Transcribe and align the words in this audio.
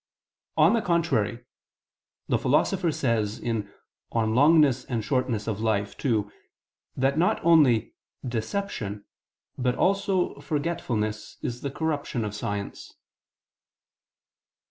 On 0.57 0.73
the 0.73 0.81
contrary, 0.81 1.45
The 2.27 2.39
Philosopher 2.39 2.91
says 2.91 3.39
(De 3.39 3.47
Long. 4.15 4.65
et 4.65 4.67
Brev. 4.67 5.57
Vitae 5.57 6.09
ii) 6.09 6.25
that 6.97 7.19
not 7.19 7.39
only 7.45 7.93
"deception," 8.27 9.05
but 9.59 9.75
also 9.75 10.39
"forgetfulness, 10.39 11.37
is 11.43 11.61
the 11.61 11.69
corruption 11.69 12.25
of 12.25 12.33
science." 12.33 12.95